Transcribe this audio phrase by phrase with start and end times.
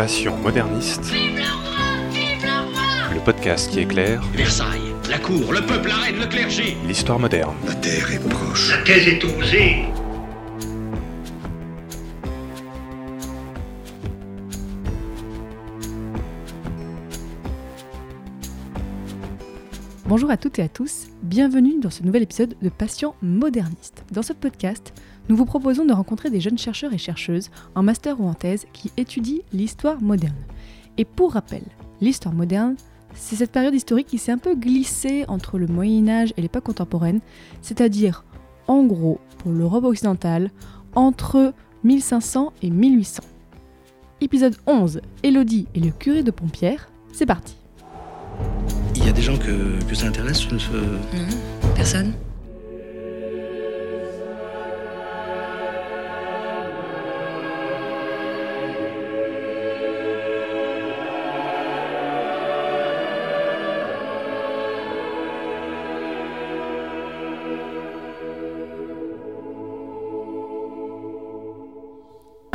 [0.00, 1.12] Passion moderniste.
[3.12, 6.74] Le podcast qui éclaire Versailles, la cour, le peuple, la reine, le clergé.
[6.86, 7.54] l'histoire moderne.
[7.66, 8.70] La terre est proche.
[8.70, 9.84] La thèse est osée.
[20.06, 24.02] Bonjour à toutes et à tous, bienvenue dans ce nouvel épisode de Passion moderniste.
[24.10, 24.94] Dans ce podcast,
[25.30, 28.66] nous vous proposons de rencontrer des jeunes chercheurs et chercheuses en master ou en thèse
[28.72, 30.34] qui étudient l'histoire moderne.
[30.98, 31.62] Et pour rappel,
[32.00, 32.74] l'histoire moderne,
[33.14, 36.64] c'est cette période historique qui s'est un peu glissée entre le Moyen Âge et l'époque
[36.64, 37.20] contemporaine,
[37.62, 38.24] c'est-à-dire,
[38.66, 40.50] en gros, pour l'Europe occidentale,
[40.96, 43.22] entre 1500 et 1800.
[44.20, 47.54] Épisode 11, Élodie et le curé de Pompierre, c'est parti.
[48.96, 52.14] Il y a des gens que, que ça intéresse ce- Non, personne?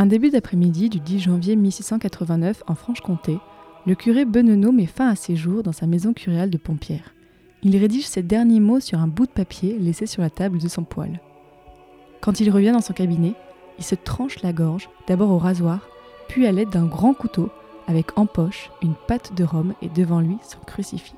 [0.06, 3.40] Un début d'après-midi du 10 janvier 1689 en Franche-Comté,
[3.88, 7.16] le curé Benenot met fin à ses jours dans sa maison curiale de Pompierre.
[7.64, 10.68] Il rédige ses derniers mots sur un bout de papier laissé sur la table de
[10.68, 11.20] son poêle.
[12.22, 13.34] Quand il revient dans son cabinet,
[13.80, 15.90] il se tranche la gorge, d'abord au rasoir,
[16.28, 17.50] puis à l'aide d'un grand couteau,
[17.88, 21.16] avec en poche une pâte de rhum et devant lui son crucifix.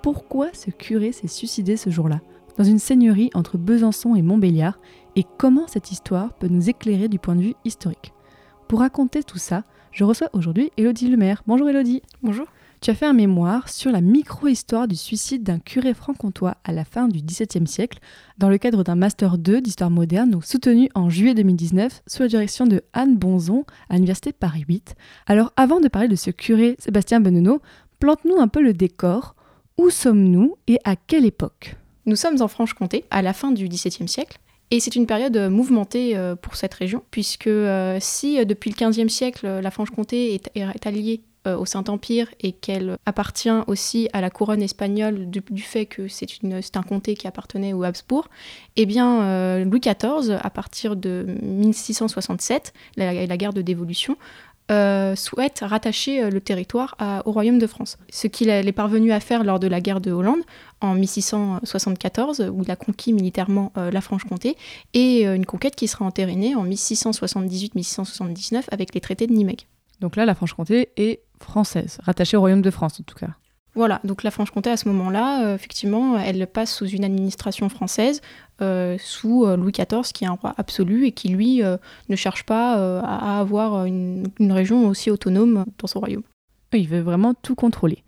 [0.00, 2.20] Pourquoi ce curé s'est suicidé ce jour-là,
[2.58, 4.78] dans une seigneurie entre Besançon et Montbéliard,
[5.14, 8.12] et comment cette histoire peut nous éclairer du point de vue historique.
[8.68, 11.42] Pour raconter tout ça, je reçois aujourd'hui Élodie Lemaire.
[11.46, 12.02] Bonjour Élodie.
[12.22, 12.46] Bonjour.
[12.82, 16.84] Tu as fait un mémoire sur la micro-histoire du suicide d'un curé franc-comtois à la
[16.84, 17.98] fin du XVIIe siècle,
[18.36, 22.66] dans le cadre d'un Master 2 d'histoire moderne, soutenu en juillet 2019 sous la direction
[22.66, 24.94] de Anne Bonzon à l'Université Paris 8.
[25.26, 27.62] Alors avant de parler de ce curé Sébastien Benenot,
[27.98, 29.34] plante-nous un peu le décor.
[29.78, 31.76] Où sommes-nous et à quelle époque?
[32.06, 34.38] Nous sommes en Franche-Comté, à la fin du XVIIe siècle.
[34.70, 38.76] Et c'est une période euh, mouvementée euh, pour cette région, puisque euh, si depuis le
[38.76, 44.62] XVe siècle, la Franche-Comté est, alliée au Saint-Empire et qu'elle appartient aussi à la couronne
[44.62, 48.28] espagnole du, fait que c'est un comté qui appartenait aux Habsbourg,
[48.74, 54.16] eh bien Louis XIV, à partir de 1667, la, la guerre de dévolution,
[54.70, 57.98] euh, souhaite rattacher euh, le territoire au royaume de France.
[58.10, 60.40] Ce qu'il est parvenu à faire lors de la guerre de Hollande
[60.80, 64.56] en 1674, où il a conquis militairement euh, la Franche-Comté,
[64.92, 69.62] et une conquête qui sera entérinée en 1678-1679 avec les traités de Nimègue.
[70.00, 73.28] Donc là, la Franche-Comté est française, rattachée au royaume de France en tout cas.
[73.76, 78.22] Voilà, donc la Franche-Comté à ce moment-là, euh, effectivement, elle passe sous une administration française,
[78.62, 81.76] euh, sous euh, Louis XIV, qui est un roi absolu et qui, lui, euh,
[82.08, 86.22] ne cherche pas à avoir une, une région aussi autonome dans son royaume.
[86.72, 88.02] Il veut vraiment tout contrôler.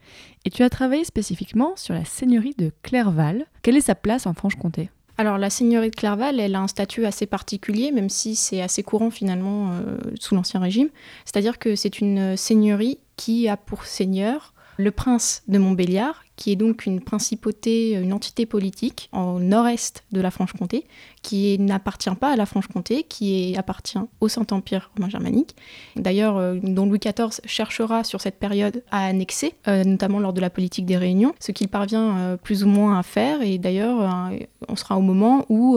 [0.46, 3.44] Et tu as travaillé spécifiquement sur la seigneurie de Clerval.
[3.60, 4.88] Quelle est sa place en Franche-Comté?
[5.18, 8.82] Alors la seigneurie de Clerval, elle a un statut assez particulier, même si c'est assez
[8.82, 9.72] courant finalement
[10.20, 10.88] sous l'Ancien Régime.
[11.24, 16.56] C'est-à-dire que c'est une seigneurie qui a pour seigneur le prince de Montbéliard, qui est
[16.56, 20.86] donc une principauté, une entité politique en nord-est de la Franche-Comté,
[21.20, 25.56] qui n'appartient pas à la Franche-Comté, qui appartient au Saint-Empire romain germanique.
[25.96, 30.40] D'ailleurs, euh, dont Louis XIV cherchera sur cette période à annexer, euh, notamment lors de
[30.40, 33.42] la politique des réunions, ce qu'il parvient euh, plus ou moins à faire.
[33.42, 34.30] Et d'ailleurs,
[34.68, 35.76] on sera au moment où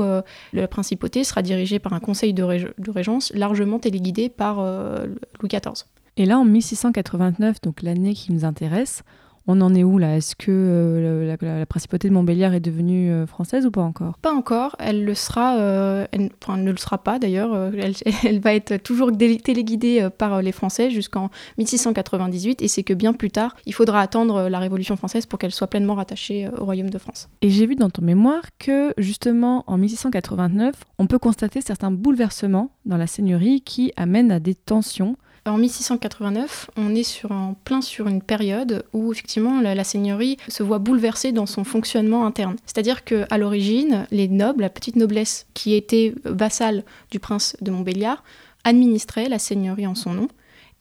[0.53, 5.50] la principauté sera dirigée par un conseil de, rég- de régence largement téléguidé par Louis
[5.50, 5.85] XIV.
[6.18, 9.04] Et là, en 1689, donc l'année qui nous intéresse,
[9.48, 10.18] on en est où là?
[10.18, 13.82] Est-ce que euh, la, la- la principauté de Montbéliard est devenue euh, française ou pas
[13.82, 14.20] encore?
[14.20, 17.96] Pas encore, elle le sera, euh, elle, enfin, elle ne le sera pas d'ailleurs, elle,
[18.24, 23.14] elle va être toujours dé- téléguidée par les Français jusqu'en 1698 et c'est que bien
[23.14, 26.92] plus tard, il faudra attendre la Révolution française pour qu'elle soit pleinement rattachée au Royaume
[26.92, 27.28] de France.
[27.42, 32.69] Et j'ai vu dans ton mémoire que justement en 1689, on peut constater certains bouleversements
[32.86, 35.16] dans la seigneurie qui amènent à des tensions.
[35.48, 40.62] En 1689, on est sur en plein sur une période où effectivement la, seigneurie se
[40.62, 42.58] voit bouleversée dans son fonctionnement interne.
[42.68, 47.72] C'est-à-dire que à l'origine, les nobles, la petite noblesse qui était vassale du prince de
[47.72, 48.24] Montbéliard,
[48.64, 50.28] administrait la seigneurie en son nom.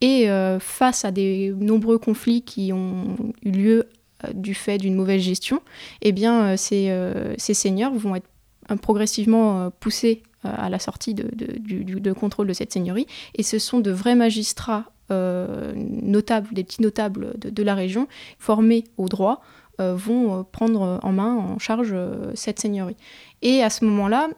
[0.02, 3.88] Et euh, face à des nombreux conflits qui ont eu lieu
[4.24, 5.62] euh, du fait d'une mauvaise gestion,
[6.02, 6.94] eh euh, ces,
[7.38, 8.28] ces seigneurs vont être
[8.82, 11.28] progressivement poussés à la sortie de,
[11.58, 13.06] du, contrôle de cette seigneurie.
[13.34, 18.08] Et ce sont de vrais magistrats euh, notables, des petits notables de, de la région,
[18.38, 19.42] formés au droit,
[19.80, 21.94] euh, vont prendre en main, en charge
[22.34, 22.96] cette seigneurie.
[23.42, 24.28] Et à ce moment-là,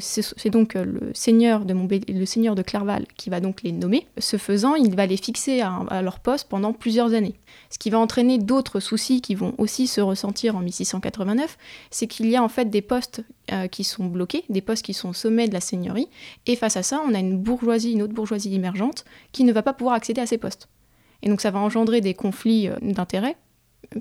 [0.00, 1.74] c'est donc le seigneur, de
[2.12, 4.08] le seigneur de Clerval qui va donc les nommer.
[4.18, 7.34] Ce faisant, il va les fixer à, leur poste pendant plusieurs années.
[7.70, 11.56] Ce qui va entraîner d'autres soucis qui vont aussi se ressentir en 1689,
[11.92, 13.22] c'est qu'il y a en fait des postes
[13.70, 16.08] qui sont bloqués, des postes qui sont au sommet de la seigneurie,
[16.46, 19.62] et face à ça, on a une bourgeoisie, une autre bourgeoisie émergente, qui ne va
[19.62, 20.68] pas pouvoir accéder à ces postes.
[21.24, 23.36] Et donc ça va engendrer des conflits euh, d'intérêts,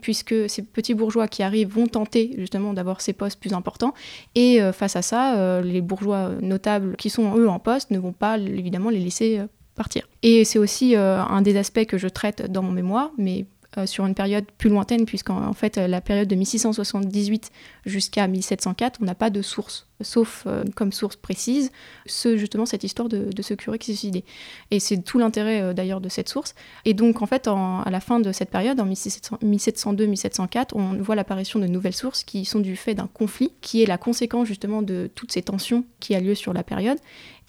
[0.01, 3.93] puisque ces petits bourgeois qui arrivent vont tenter justement d'avoir ces postes plus importants.
[4.35, 7.99] Et euh, face à ça, euh, les bourgeois notables qui sont eux en poste ne
[7.99, 9.41] vont pas évidemment les laisser
[9.75, 10.07] partir.
[10.21, 13.45] Et c'est aussi un des aspects que je traite dans mon mémoire, mais
[13.77, 17.51] euh, sur une période plus lointaine, puisqu'en fait, la période de 1678
[17.85, 21.71] jusqu'à 1704, on n'a pas de source, sauf euh, comme source précise,
[22.05, 24.25] ce, justement cette histoire de, ce curé qui s'est suicidé.
[24.71, 26.53] Et c'est tout l'intérêt euh, d'ailleurs de cette source.
[26.85, 31.59] Et donc, en fait, à la fin de cette période, en 1702-1704, on voit l'apparition
[31.59, 35.09] de nouvelles sources qui sont du fait d'un conflit, qui est la conséquence justement de
[35.15, 36.99] toutes ces tensions qui a lieu sur la période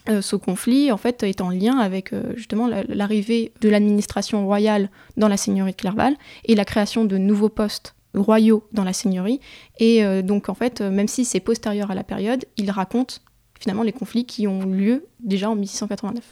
[0.08, 4.90] euh, ce conflit en fait est en lien avec euh, justement l'arrivée de l'administration royale
[5.16, 6.14] dans la seigneurie de Clerval
[6.44, 9.40] et la création de nouveaux postes royaux dans la seigneurie
[9.78, 13.22] et euh, donc en fait même si c'est postérieur à la période il raconte
[13.58, 16.22] finalement les conflits qui ont lieu déjà en 1689.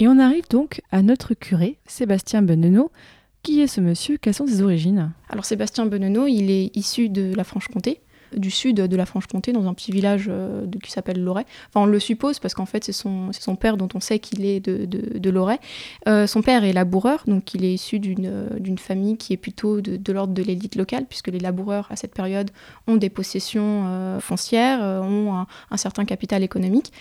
[0.00, 2.90] Et on arrive donc à notre curé, Sébastien Benenot.
[3.44, 4.16] Qui est ce monsieur?
[4.16, 5.12] Quelles sont ses origines?
[5.28, 8.00] Alors Sébastien Benenot, il est issu de la Franche-Comté,
[8.36, 11.46] du sud de la Franche-Comté, dans un petit village euh, qui s'appelle Loret.
[11.68, 14.60] Enfin, on le suppose parce qu'en fait, c'est son, père dont on sait qu'il est
[14.60, 15.60] de, de, Loret.
[16.08, 19.80] Euh, son père est laboureur, donc il est issu d'une euh, famille qui est plutôt
[19.80, 22.50] de, l'ordre de l'élite locale, puisque les laboureurs, à cette période,
[22.86, 26.92] ont des possessions foncières, ont un, certain capital économique.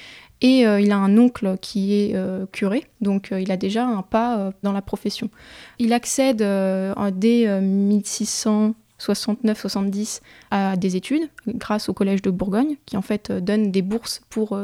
[0.41, 2.15] Et il a un oncle qui est
[2.51, 5.29] curé, donc il a déjà un pas dans la profession.
[5.79, 6.45] Il accède
[7.15, 7.47] dès
[9.07, 10.21] 1669-70
[10.51, 14.57] à des études grâce au Collège de Bourgogne, qui en fait donne des bourses pour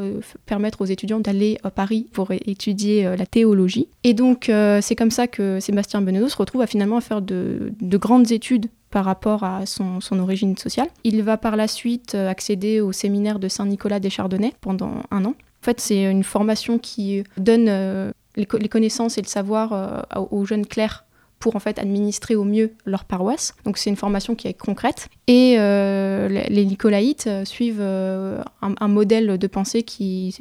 [0.46, 3.88] permettre aux étudiants d'aller à Paris pour étudier la théologie.
[4.04, 4.50] Et donc
[4.80, 9.04] c'est comme ça que Sébastien Benedot se retrouve à finalement faire de, grandes études par
[9.04, 10.88] rapport à son, son, origine sociale.
[11.04, 15.34] Il va par la suite accéder au séminaire de Saint-Nicolas des Chardonnays pendant un an.
[15.60, 20.46] En fait, c'est une formation qui donne euh, les, connaissances et le savoir euh, aux
[20.46, 21.04] jeunes clercs
[21.40, 23.54] pour en fait administrer au mieux leur paroisse.
[23.64, 25.08] Donc c'est une formation qui est concrète.
[25.26, 30.34] Et euh, les Nicolaïtes suivent un, modèle de pensée qui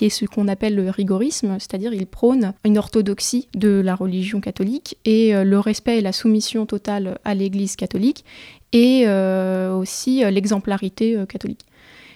[0.00, 4.96] est ce qu'on appelle le rigorisme, c'est-à-dire ils prônent une orthodoxie de la religion catholique
[5.04, 8.24] et le respect et la soumission totale à l'Église catholique
[8.72, 11.66] et aussi l'exemplarité catholique.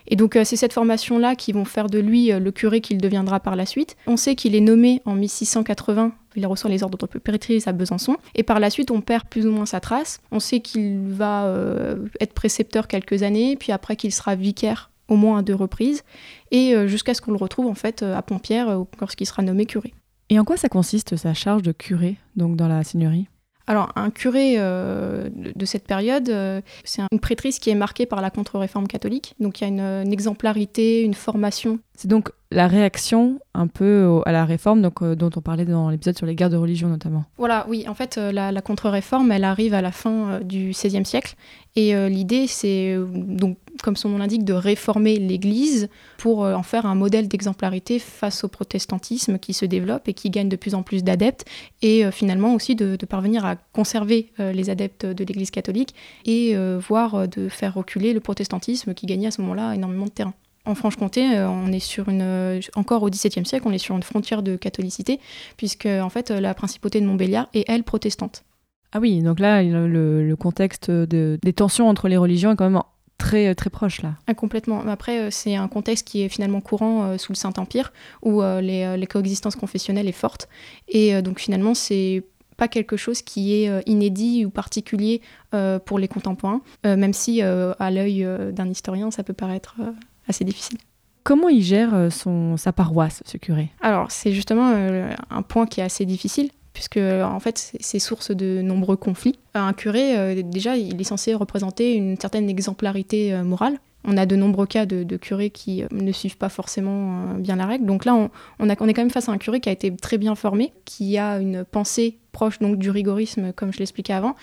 [0.08, 2.98] Et donc euh, c'est cette formation-là qui vont faire de lui euh, le curé qu'il
[2.98, 3.96] deviendra par la suite.
[4.06, 8.18] On sait qu'il est nommé en 1680 il reçoit les ordres de à Besançon.
[8.34, 10.20] Et par la suite, on perd plus ou moins sa trace.
[10.30, 15.16] On sait qu'il va euh, être précepteur quelques années, puis après qu'il sera vicaire au
[15.16, 16.02] moins à deux reprises,
[16.50, 19.94] et jusqu'à ce qu'on le retrouve en fait à Pompierre lorsqu'il sera nommé curé.
[20.28, 23.28] Et en quoi ça consiste sa charge de curé donc dans la seigneurie?
[23.68, 28.20] Alors, un curé euh, de, cette période, euh, c'est une prêtrise qui est marquée par
[28.20, 29.34] la contre-réforme catholique.
[29.40, 31.80] Donc, il y a une, exemplarité, une formation.
[31.96, 35.90] C'est donc la réaction un peu à la réforme donc, euh, dont on parlait dans
[35.90, 37.24] l'épisode sur les guerres de religion notamment.
[37.38, 37.86] Voilà, oui.
[37.88, 41.34] En fait, la, la contre-réforme, elle arrive à la fin du XVIe siècle.
[41.74, 46.86] Et l'idée, c'est donc comme son nom l'indique, de réformer l'Église pour euh, en faire
[46.86, 50.82] un modèle d'exemplarité face au protestantisme qui se développe et qui gagne de plus en
[50.82, 51.44] plus d'adeptes,
[51.82, 56.56] et euh, finalement aussi de, parvenir à conserver euh, les adeptes de l'Église catholique et
[56.78, 60.34] voire de faire reculer le protestantisme qui gagnait à ce moment-là énormément de terrain.
[60.64, 64.42] En Franche-Comté, on est sur une, encore au XVIIe siècle, on est sur une frontière
[64.42, 65.20] de catholicité,
[65.56, 68.44] puisque en fait la principauté de Montbéliard est elle protestante.
[68.92, 72.82] Ah oui, donc là, le, contexte de, des tensions entre les religions est quand même
[73.18, 74.14] très, euh, très proche là.
[74.26, 74.80] Ah, complètement.
[74.86, 77.92] Après, euh, c'est un contexte qui est finalement courant euh, sous le Saint-Empire,
[78.22, 80.48] où les, les, coexistences confessionnelles est forte.
[80.88, 82.24] Et donc finalement, c'est
[82.56, 85.20] pas quelque chose qui est euh, inédit ou particulier
[85.54, 89.32] euh, pour les contemporains, euh, même si euh, à l'œil euh, d'un historien, ça peut
[89.32, 89.92] paraître euh,
[90.28, 90.78] assez difficile.
[91.22, 93.70] Comment il gère euh, son, sa paroisse, ce curé?
[93.80, 98.32] Alors, c'est justement euh, un point qui est assez difficile, puisque en fait, c'est- source
[98.32, 99.38] de nombreux conflits.
[99.54, 103.78] Un curé, euh, déjà, il est censé représenter une certaine exemplarité euh, morale.
[104.04, 107.64] On a de nombreux cas de, curés qui euh, ne suivent pas forcément bien la
[107.64, 107.86] règle.
[107.86, 108.14] Donc là,
[108.58, 111.16] on, est quand même face à un curé qui a été très bien formé, qui
[111.16, 114.36] a une pensée proche du rigorisme, comme je l'expliquais avant,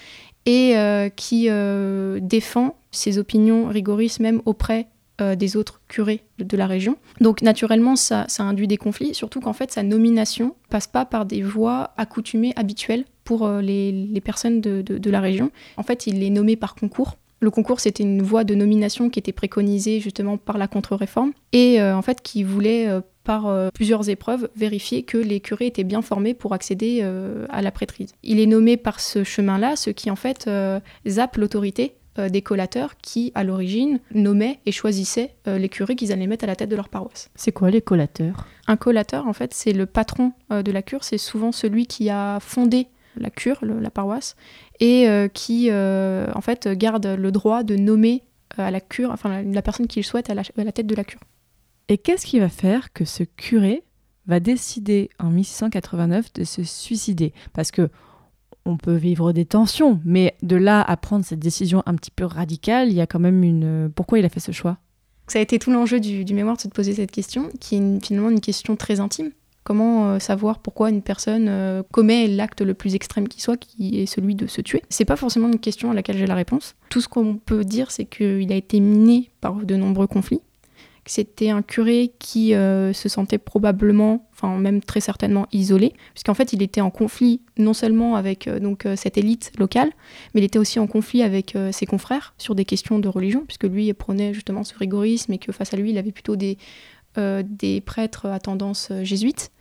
[0.48, 0.74] et
[1.16, 1.50] qui
[2.20, 4.88] défend ses opinions rigoristes même auprès
[5.22, 6.98] euh, des autres curés de, la région.
[7.22, 11.44] Donc naturellement, ça, induit des conflits, surtout qu'en fait, sa nomination passe pas par des
[11.44, 15.52] voies accoutumées, habituelles pour euh, les, personnes de, la région.
[15.78, 17.18] En fait, il est nommé par concours.
[17.42, 21.80] Le concours, c'était une voie de nomination qui était préconisée justement par la contre-réforme et
[21.80, 22.90] euh, en fait qui voulait,
[23.24, 27.08] par plusieurs épreuves, vérifier que les curés étaient bien formés pour accéder
[27.50, 28.16] à la prêtrise.
[28.24, 30.50] Il est nommé par ce chemin-là, ce qui en fait
[31.08, 36.12] zappe l'autorité euh, des collateurs qui, à l'origine, nommaient et choisissaient euh, les curés qu'ils
[36.12, 37.30] allaient mettre à la tête de leur paroisse.
[37.36, 38.48] C'est quoi les collateurs?
[38.68, 42.10] Un collateur, en fait, c'est le patron euh, de la cure, c'est souvent celui qui
[42.10, 44.36] a fondé la cure, le- la paroisse,
[44.80, 48.24] et qui, en fait, garde le droit de nommer
[48.58, 50.96] à la cure, enfin, la, la personne qu'il souhaite à la, à la tête de
[50.96, 51.20] la cure.
[51.90, 53.84] Et qu'est-ce qui va faire que ce curé
[54.26, 57.34] va décider en 1689 de se suicider?
[57.54, 57.90] Parce que
[58.66, 62.26] on peut vivre des tensions, mais de là à prendre cette décision un petit peu
[62.26, 63.92] radicale, il y a quand même une.
[63.94, 64.78] Pourquoi il a fait ce choix?
[65.28, 68.30] Ça a été tout l'enjeu du, mémoire de se poser cette question, qui est finalement
[68.30, 69.32] une question très intime.
[69.64, 74.02] Comment euh, savoir pourquoi une personne euh, commet l'acte le plus extrême qui soit, qui
[74.02, 74.82] est celui de se tuer?
[74.90, 76.76] C'est pas forcément une question à laquelle j'ai la réponse.
[76.90, 80.42] Tout ce qu'on peut dire, c'est qu'il a été miné par de nombreux conflits.
[81.06, 86.54] C'était un curé qui euh, se sentait probablement, enfin même très certainement isolé, puisqu'en fait
[86.54, 89.92] il était en conflit non seulement avec euh, donc euh, cette élite locale,
[90.34, 93.66] mais il était aussi en conflit avec ses confrères sur des questions de religion, puisque
[93.66, 96.58] lui prônait justement ce rigorisme et que face à lui il avait plutôt des,
[97.18, 99.52] des prêtres à tendance jésuite.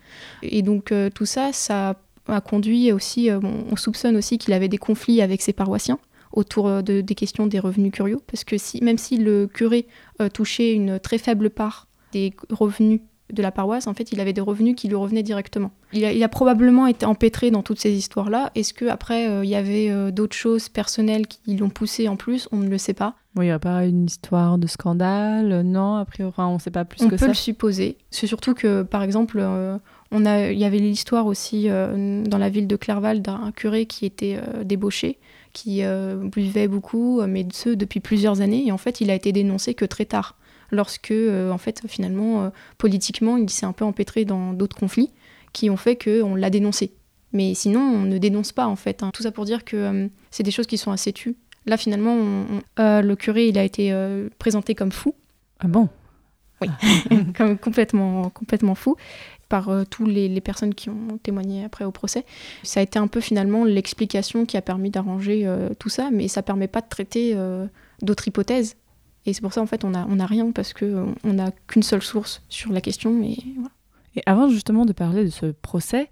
[0.42, 1.96] Et donc tout ça, ça
[2.28, 5.98] a conduit aussi, on soupçonne aussi qu'il avait des conflits avec ses paroissiens
[6.32, 9.86] autour euh, de- des questions des revenus curieux, parce que si, même si le curé
[10.20, 13.00] euh, touchait une très faible part des revenus
[13.32, 15.70] de la paroisse, en fait, il avait des revenus qui lui revenaient directement.
[15.92, 18.50] Il a, il a probablement été empêtré dans toutes ces histoires-là.
[18.54, 22.48] Est-ce qu'après, il y avait euh, d'autres choses personnelles qui l'ont poussé en plus?
[22.52, 23.14] On ne le sait pas.
[23.34, 26.58] Bon, il n'y a pas une histoire de scandale, euh, non A priori, on ne
[26.58, 27.26] sait pas plus on que peut ça.
[27.28, 27.96] le supposer.
[28.10, 29.78] C'est surtout que, par exemple, euh,
[30.10, 33.86] on a, il y avait l'histoire aussi euh, dans la ville de Clerval d'un curé
[33.86, 35.18] qui était euh, débauché,
[35.54, 38.66] qui euh, buvait beaucoup, euh, mais ce depuis plusieurs années.
[38.66, 40.36] Et en fait, il a été dénoncé que très tard,
[40.72, 42.48] lorsque, euh, en fait, finalement, euh,
[42.78, 45.10] politiquement, il s'est un peu empêtré dans d'autres conflits
[45.52, 46.92] qui ont fait qu'on l'a dénoncé.
[47.32, 49.02] Mais sinon, on ne dénonce pas, en fait.
[49.02, 49.10] hein.
[49.14, 51.36] Tout ça pour dire que euh, c'est des choses qui sont assez tues.
[51.66, 53.94] Là, finalement, on- on- le curé, il a été
[54.38, 55.14] présenté comme fou
[55.60, 55.88] Ah bon?
[57.36, 58.96] Comme complètement, complètement fou
[59.48, 62.24] par euh, tous les, les personnes qui ont témoigné après au procès.
[62.62, 66.28] Ça a été un peu finalement l'explication qui a permis d'arranger euh, tout ça, mais
[66.28, 67.66] ça permet pas de traiter euh,
[68.00, 68.76] d'autres hypothèses.
[69.26, 71.34] Et c'est pour ça en fait on a, on a rien parce que euh, on
[71.34, 73.22] n'a qu'une seule source sur la question.
[73.22, 73.70] Et voilà.
[74.16, 76.10] Et avant justement de parler de ce procès,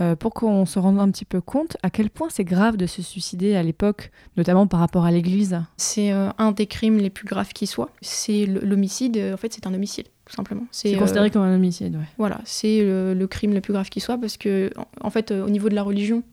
[0.00, 2.86] euh, pour qu'on se rende un petit peu compte à quel point c'est grave de
[2.86, 5.58] se suicider à l'époque, notamment par rapport à l'Église?
[5.78, 7.90] C'est euh, un des crimes les plus graves qui soient.
[8.02, 9.16] C'est l'homicide.
[9.16, 10.64] euh, En fait, c'est un homicide tout simplement.
[10.72, 12.08] C'est euh, considéré comme un homicide, ouais.
[12.18, 15.30] Voilà, c'est le, le crime le plus grave qui soit parce que, en, en fait,
[15.30, 16.24] au niveau de la religion,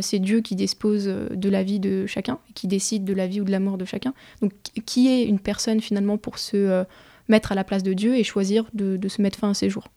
[0.00, 3.40] c'est Dieu qui dispose euh, de la vie de chacun, qui décide de la vie
[3.40, 4.14] ou de la mort de chacun.
[4.42, 4.52] Donc,
[4.84, 6.84] qui- est une personne finalement pour se euh,
[7.28, 9.88] mettre à la place de Dieu et choisir de, se mettre fin à ses jours?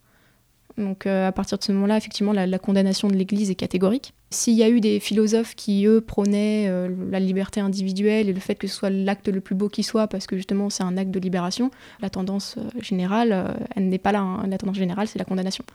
[0.77, 4.13] Donc euh, à partir de ce moment-là, effectivement, la, condamnation de l'Église est catégorique.
[4.29, 8.39] S'il y a eu des philosophes qui, eux, prônaient euh, la liberté individuelle et le
[8.39, 10.95] fait que ce soit l'acte le plus beau qui soit, parce que justement c'est un
[10.95, 11.69] acte de libération,
[12.01, 14.21] la tendance euh, générale, euh, elle n'est pas là.
[14.21, 14.47] hein.
[14.47, 15.65] La tendance générale, c'est la condamnation.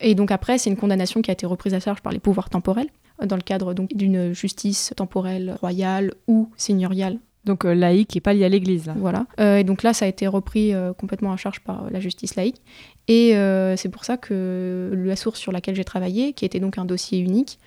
[0.00, 2.50] Et donc après, c'est une condamnation qui a été reprise à charge par les pouvoirs
[2.50, 8.16] temporels, euh, dans le cadre donc d'une justice temporelle royale ou seigneuriale Donc euh, laïque
[8.16, 8.94] et pas lié à l'Église, là.
[8.98, 9.26] voilà.
[9.40, 12.00] Euh, et donc là, ça a été repris euh, complètement à charge par euh, la
[12.00, 12.60] justice laïque.
[13.08, 13.34] Et
[13.76, 17.20] c'est pour ça que la source sur laquelle j'ai travaillé, qui était donc un dossier
[17.20, 17.60] unique,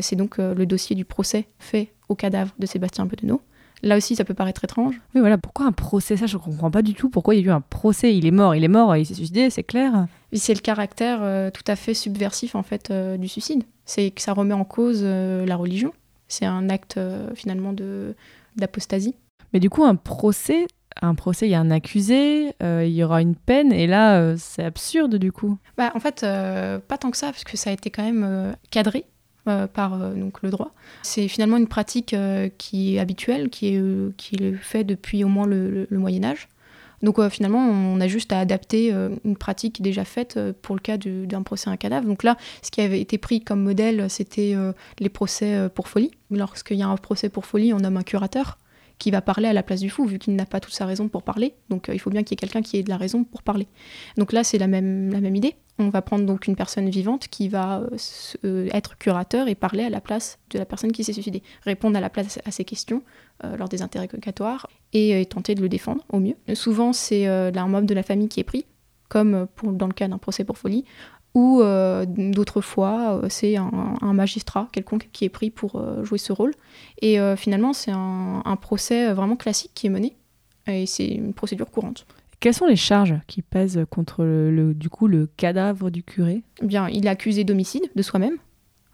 [0.00, 3.40] c'est donc le dossier du procès fait au cadavre de Sébastien Bedenot.
[3.84, 4.94] Là aussi, ça peut paraître étrange.
[5.14, 6.16] Oui, voilà, pourquoi un procès?
[6.16, 7.10] Ça, je comprends pas du tout.
[7.10, 9.14] Pourquoi il y a eu un procès Il est mort, il est mort, il s'est
[9.14, 10.06] suicidé, c'est clair.
[10.32, 13.62] C'est le caractère euh, tout à fait subversif en fait euh, du suicide.
[13.84, 15.92] C'est que ça remet en cause euh, la religion.
[16.28, 16.98] C'est un acte
[17.34, 18.16] finalement de
[18.56, 19.14] d'apostasie.
[19.52, 20.66] Mais du coup, un procès,
[21.00, 24.18] un procès, il y a un accusé, euh, il y aura une peine, et là,
[24.18, 25.58] euh, c'est absurde du coup.
[25.76, 28.54] Bah, en fait, euh, pas tant que ça, parce que ça a été quand même
[28.70, 29.06] cadré.
[29.46, 30.72] Euh, par euh, donc, le droit.
[31.02, 35.46] C'est finalement une pratique euh, qui est habituelle, qui est, qui faite depuis au moins
[35.46, 36.48] le, Moyen Âge.
[37.02, 38.90] Donc finalement, on a juste à adapter
[39.24, 42.06] une pratique déjà faite pour le cas du- d'un procès à un cadavre.
[42.06, 44.54] Donc là, ce qui avait été pris comme modèle, c'était
[45.00, 46.12] les procès pour folie.
[46.30, 48.56] Lorsqu'il y a un procès pour folie, on nomme un curateur
[48.98, 51.08] qui va parler à la place du fou, vu qu'il n'a pas toute sa raison
[51.08, 51.52] pour parler.
[51.68, 53.66] Donc il faut bien qu'il y ait quelqu'un qui ait de la raison pour parler.
[54.16, 55.56] Donc là, c'est la même, la même idée.
[55.78, 57.96] On va prendre donc une personne vivante qui va euh,
[58.44, 61.96] euh, être curateur et parler à la place de la personne qui s'est suicidée, répondre
[61.96, 63.02] à la place à ses questions
[63.42, 66.36] euh, lors des interrogatoires et euh, tenter de le défendre au mieux.
[66.54, 68.66] Souvent, c'est un membre de la famille qui est pris,
[69.08, 70.84] comme dans le cas d'un procès pour folie,
[71.34, 71.62] ou
[72.06, 76.52] d'autres fois, c'est un, magistrat quelconque qui est pris pour jouer ce rôle.
[77.02, 80.16] Et finalement, c'est un procès vraiment classique qui est mené,
[80.68, 82.06] et c'est une procédure courante.
[82.40, 86.42] Quelles sont les charges qui pèsent contre le, le- du coup le cadavre du curé?
[86.62, 88.36] Eh Bien, il est accusé d'homicide de soi-même,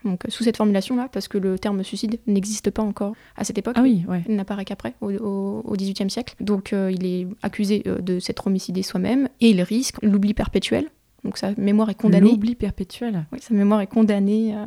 [0.04, 3.58] donc euh, sous cette formulation-là, parce que le terme suicide n'existe pas encore à cette
[3.58, 3.74] époque.
[3.76, 4.22] Ah oui, ouais.
[4.28, 6.34] Il n'apparaît qu'après, au, XVIIIe siècle.
[6.40, 10.86] Donc euh, il est accusé euh, de s'être homicidé soi-même et il risque l'oubli perpétuel.
[11.22, 12.30] Donc sa mémoire est condamnée.
[12.30, 13.26] L'oubli perpétuel?
[13.30, 14.54] Oui, sa mémoire est condamnée.
[14.54, 14.66] à-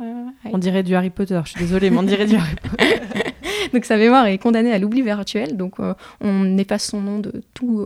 [0.52, 1.40] On dirait du Harry Potter.
[1.44, 2.94] Je suis désolée, mais on dirait du Harry Potter.
[3.72, 5.56] Donc sa mémoire est condamnée à l'oubli virtuel.
[5.56, 7.80] Donc euh, on efface son nom de tout,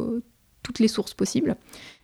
[0.69, 1.57] toutes les sources possibles.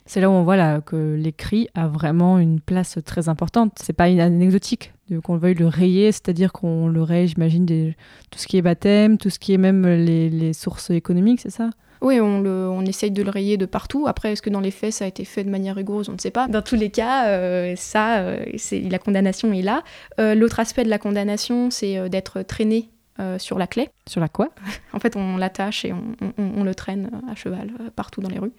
[0.06, 3.72] C'est là où on voit là, que l'écrit a vraiment une place très importante.
[3.82, 4.92] C'est pas une anecdotique
[5.22, 7.94] qu'on veuille le rayer, c'est-à-dire qu'on le raye, j'imagine, des-
[8.30, 11.50] tout ce qui est baptême, tout ce qui est même les, les sources économiques, c'est
[11.50, 11.68] ça?
[12.00, 14.06] Oui, on, le, on essaye de le rayer de partout.
[14.06, 16.08] Après, est-ce que dans les faits, ça a été fait de manière rigoureuse?
[16.08, 16.48] On ne sait pas.
[16.48, 19.82] Dans tous les cas, euh, ça, euh, c'est, la condamnation est là.
[20.18, 22.88] Euh, l'autre aspect de la condamnation, c'est d'être traîné
[23.20, 23.90] euh, sur la clé.
[24.08, 24.48] Sur la quoi?
[24.92, 26.02] En fait, on l'attache et on,
[26.38, 28.52] on- on le traîne à cheval euh, partout dans les rues.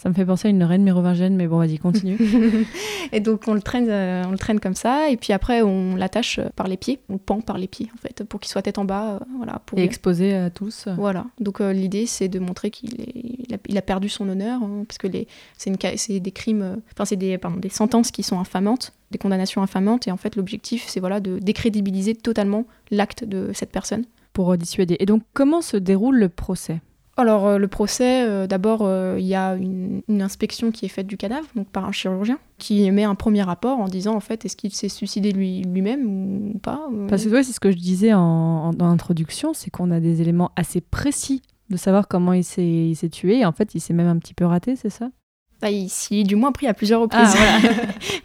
[0.00, 2.16] Ça me fait penser à une reine mérovingienne, mais bon, vas-y, continue.
[3.12, 5.10] et donc, on le, traîne, euh, on le traîne comme ça.
[5.10, 7.00] Et puis après, on l'attache par les pieds.
[7.08, 9.14] On le pend par les pieds, en fait, pour qu'il soit tête en bas.
[9.14, 10.86] euh, voilà, pour Et exposé à tous.
[10.96, 13.12] Voilà, donc euh, l'idée c'est de montrer qu'il est-
[13.48, 15.26] il a, il a perdu son honneur, hein, parce que les-
[15.56, 19.62] c'est une des crimes, enfin c'est des, pardon, des sentences qui sont infamantes, des condamnations
[19.62, 24.04] infamantes, et en fait l'objectif c'est voilà, de décrédibiliser totalement l'acte de cette personne.
[24.32, 24.96] Pour dissuader.
[25.00, 26.80] Et donc, comment se déroule le procès?
[27.18, 31.08] Alors euh, le procès, euh, d'abord euh, il y a une, inspection qui est faite
[31.08, 34.44] du cadavre, donc par un chirurgien, qui émet un premier rapport en disant en fait
[34.44, 36.88] est-ce qu'il s'est suicidé lui- lui-même ou pas.
[37.08, 39.98] Parce que ouais, c'est ce que je disais en, en- dans l'introduction, c'est qu'on a
[39.98, 43.40] des éléments assez précis de savoir comment il s'est il s'est tué.
[43.40, 45.10] Et en fait, il s'est même un petit peu raté, c'est ça?
[45.64, 47.34] Il s'y est du moins pris à plusieurs reprises.
[47.36, 47.58] Ah,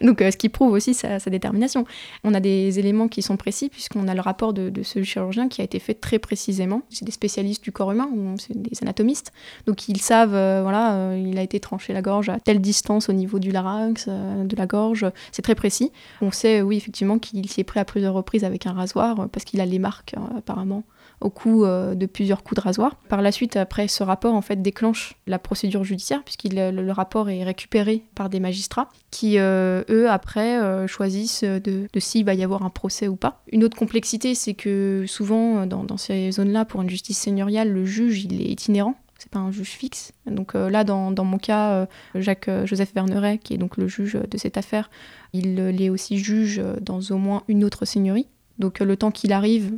[0.04, 1.84] Donc, euh, ce qui prouve aussi sa, sa détermination.
[2.22, 5.48] On a des éléments qui sont précis, puisqu'on a le rapport de, de ce chirurgien
[5.48, 6.82] qui a été fait très précisément.
[6.90, 9.32] C'est des spécialistes du corps humain, c'est des anatomistes.
[9.66, 13.08] Donc, ils savent, euh, voilà, euh, il a été tranché la gorge à telle distance
[13.08, 15.06] au niveau du larynx, de la gorge.
[15.32, 15.90] C'est très précis.
[16.20, 19.44] On sait, oui, effectivement, qu'il s'y est pris à plusieurs reprises avec un rasoir, parce
[19.44, 20.84] qu'il a les marques, euh, apparemment
[21.24, 22.96] au coup euh, de plusieurs coups de rasoir.
[23.08, 26.92] Par la suite, après, ce rapport en fait déclenche la procédure judiciaire puisque le, le
[26.92, 32.34] rapport est récupéré par des magistrats qui, euh, eux, après, euh, choisissent de, s'il va
[32.34, 33.42] y avoir un procès ou pas.
[33.50, 37.84] Une autre complexité, c'est que souvent, euh, dans, ces zones-là, pour une justice seigneuriale, le
[37.84, 38.94] juge, il est itinérant.
[39.18, 40.12] C'est pas un juge fixe.
[40.26, 43.88] Donc euh, là, dans, mon cas, euh, Jacques euh, Joseph Verneret, qui est donc le
[43.88, 44.90] juge de cette affaire,
[45.32, 48.26] il euh, l'est aussi juge euh, dans au moins une autre seigneurie.
[48.58, 49.72] Donc euh, le temps qu'il arrive,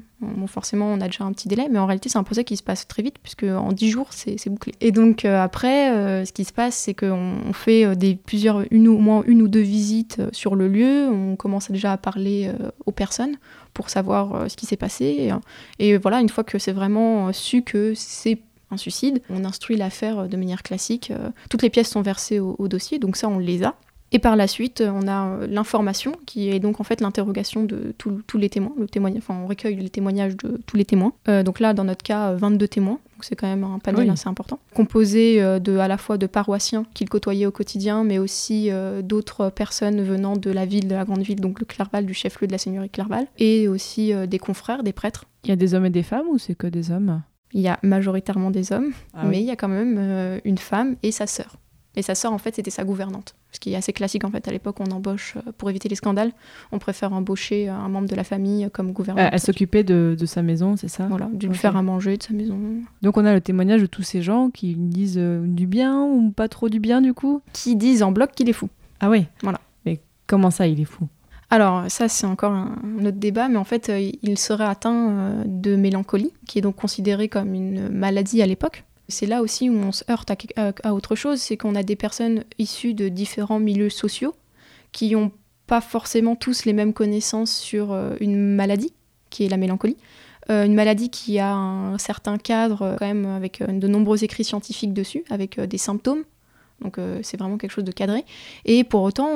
[0.46, 2.62] forcément on a déjà un petit délai, mais en réalité c'est un procès qui se
[2.62, 4.74] passe très vite, puisque en 10 jours c'est bouclé.
[4.80, 7.86] Et donc euh, après, euh, ce qui se passe, c'est qu'on on fait
[8.26, 11.92] plusieurs, une, ou- au moins une ou deux visites sur le lieu, on commence déjà
[11.92, 12.50] à parler
[12.84, 13.36] aux personnes
[13.74, 15.30] pour savoir ce qui s'est passé.
[15.78, 20.28] Et, voilà, une fois que c'est vraiment su que c'est un suicide, on instruit l'affaire
[20.28, 21.12] de manière classique.
[21.50, 23.74] toutes les pièces sont versées au dossier, donc ça on les a.
[24.16, 27.64] Et par la suite, euh, on a euh, l'information, qui est donc en fait l'interrogation
[27.64, 28.72] de tous les témoins.
[28.78, 31.12] Le témoignage, enfin, on recueille les témoignages de tous les témoins.
[31.28, 32.98] Euh, donc là, dans notre cas, euh, 22 témoins.
[33.14, 34.10] Donc c'est quand même un panel Oui.
[34.10, 34.58] assez important.
[34.74, 39.50] Composé de, à la fois de paroissiens qu'il côtoyait au quotidien, mais aussi euh, d'autres
[39.50, 42.52] personnes venant de la ville, de la grande ville, donc le Clerval, du chef-lieu de
[42.52, 43.26] la seigneurie Clerval.
[43.38, 45.26] Et aussi euh, des confrères, des prêtres.
[45.44, 47.20] Il y a des hommes et des femmes ou c'est que des hommes?
[47.52, 50.58] Il y a majoritairement des hommes, Ah mais il y a quand même euh, une
[50.58, 51.56] femme et sa sœur.
[51.96, 53.34] Et sa sœur, en fait, c'était sa gouvernante.
[53.52, 55.94] Ce qui est assez classique, en fait, à l'époque, on embauche, euh, pour éviter les
[55.94, 56.32] scandales,
[56.72, 59.28] on préfère embaucher euh, un membre de la famille comme gouvernante.
[59.32, 61.06] Elle s'occupait de, de sa maison, c'est ça?
[61.06, 62.58] Voilà, de lui faire à manger de sa maison.
[63.02, 66.30] Donc on a le témoignage de tous ces gens qui disent euh, du bien ou
[66.30, 67.40] pas trop du bien du coup?
[67.52, 68.68] Qui disent en bloc qu'il est fou.
[69.00, 69.60] Ah oui Voilà.
[69.84, 71.08] Mais comment ça, il est fou?
[71.50, 75.44] Alors, ça, c'est encore un, autre débat, mais en fait, euh, il serait atteint euh,
[75.46, 78.84] de mélancolie, qui est donc considérée comme une maladie à l'époque.
[79.08, 82.44] C'est là aussi où on se heurte à, autre chose, c'est qu'on a des personnes
[82.58, 84.34] issues de différents milieux sociaux
[84.92, 85.30] qui ont
[85.66, 88.92] pas forcément tous les mêmes connaissances sur euh, une maladie,
[89.30, 89.96] qui est la mélancolie.
[90.50, 94.44] Euh, une maladie qui a un certain cadre, euh, quand même, avec de nombreux écrits
[94.44, 96.24] scientifiques dessus, avec des symptômes.
[96.82, 98.26] Donc c'est vraiment quelque chose de cadré.
[98.66, 99.30] Et pour autant,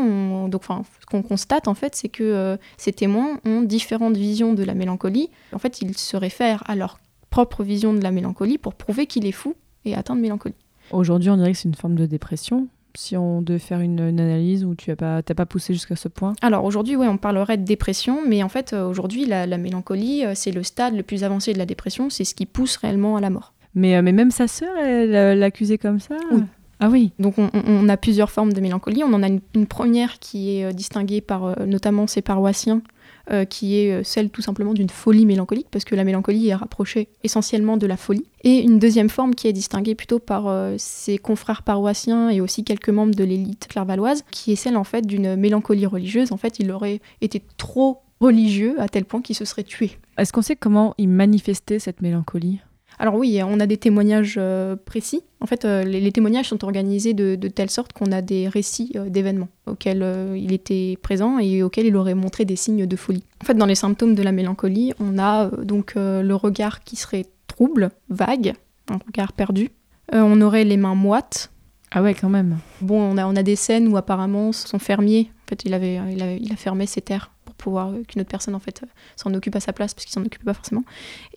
[0.50, 5.30] ce qu'on constate en fait, c'est que ces témoins ont différentes visions de la mélancolie.
[5.54, 6.98] En fait, ils se réfèrent à leur
[7.30, 10.54] propre vision de la mélancolie pour prouver qu'il est fou et atteint de mélancolie.
[10.90, 12.68] Aujourd'hui, on dirait que c'est une forme de dépression.
[12.96, 16.08] Si on devait faire une, une analyse où tu n'as pas, pas poussé jusqu'à ce
[16.08, 16.32] point.
[16.42, 20.24] Alors aujourd'hui, ouais, on parlerait de dépression, mais en fait, euh, aujourd'hui, la, la mélancolie,
[20.26, 23.16] euh, c'est le stade le plus avancé de la dépression, c'est ce qui pousse réellement
[23.16, 23.54] à la mort.
[23.76, 26.42] Mais, euh, mais même sa sœur, elle l'accusait comme ça Oui.
[26.80, 27.12] Ah oui.
[27.18, 29.04] Donc on, a plusieurs formes de mélancolie.
[29.04, 32.82] On en a une, une première qui est euh, distinguée par euh, notamment ses paroissiens,
[33.30, 37.08] euh, qui est celle tout simplement d'une folie mélancolique, parce que la mélancolie est rapprochée
[37.22, 38.24] essentiellement de la folie.
[38.42, 42.64] Et une deuxième forme qui est distinguée plutôt par euh, ses confrères paroissiens et aussi
[42.64, 46.32] quelques membres de l'élite clairvaloise, qui est celle en fait d'une mélancolie religieuse.
[46.32, 49.92] En fait, il aurait été trop religieux à tel point qu'il se serait tué.
[50.18, 52.60] Est-ce qu'on sait comment il manifestait cette mélancolie?
[53.00, 55.22] Alors oui, on a des témoignages euh, précis.
[55.40, 58.46] En fait, euh, les, les témoignages sont organisés de, de telle sorte qu'on a des
[58.46, 60.04] récits euh, d'événements auxquels
[60.36, 63.24] il était présent et auxquels il aurait montré des signes de folie.
[63.42, 67.24] En fait, dans les symptômes de la mélancolie, on a donc le regard qui serait
[67.46, 68.52] trouble, vague,
[68.90, 69.70] un regard perdu.
[70.12, 71.50] On aurait les mains moites.
[71.92, 72.58] Ah ouais, quand même.
[72.82, 76.00] Bon, on a, on a des scènes où apparemment son fermier, en fait, il, avait,
[76.10, 77.30] il, a, il a fermé ses terres
[77.60, 80.12] pouvoir euh, qu'une autre personne en fait euh, s'en occupe à sa place parce qu'il
[80.12, 80.84] s'en occupait pas forcément.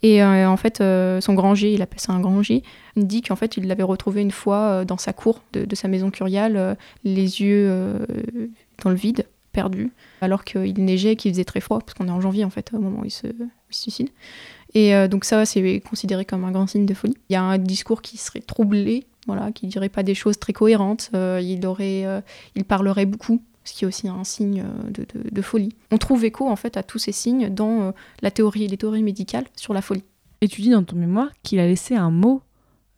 [0.02, 2.64] Et euh, en fait, son granger, il appelle ça un granger,
[2.96, 6.78] dit qu'en fait, il l'avait retrouvé une fois dans sa cour de, sa maison curiale,
[7.04, 8.00] les yeux
[8.84, 12.12] dans le vide, perdus, alors qu'il neigeait et qu'il faisait très froid, parce qu'on est
[12.12, 13.28] en janvier en fait, au moment où il se,
[13.70, 14.10] suicide.
[14.74, 17.18] Et donc ça, c'est considéré comme un grand signe de folie.
[17.30, 20.54] Il y a un discours qui serait troublé, voilà, qui dirait pas des choses très
[20.54, 21.12] cohérentes.
[21.14, 22.06] Il aurait,
[22.56, 25.74] il parlerait beaucoup, ce qui est aussi un signe euh, de, de- de folie.
[25.92, 29.04] On trouve écho en fait à tous ces signes dans euh, la théorie, les théories
[29.04, 30.04] médicales sur la folie.
[30.42, 32.42] Et tu dis dans ton mémoire qu'il a laissé un mot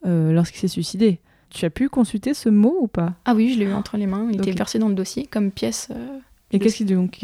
[0.06, 1.20] euh, lorsqu'il s'est suicidé.
[1.50, 3.14] Tu as pu consulter ce mot ou pas?
[3.26, 4.28] Ah oui, je l'ai eu entre les mains.
[4.32, 5.88] Il était versé dans le dossier comme pièce.
[5.92, 6.18] euh.
[6.52, 6.78] Et qu'est-ce